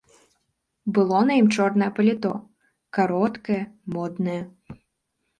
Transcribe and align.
Было 0.97 1.19
на 1.27 1.33
ім 1.41 1.49
чорнае 1.57 1.89
паліто, 1.99 2.31
кароткае, 2.99 3.59
моднае. 3.99 4.39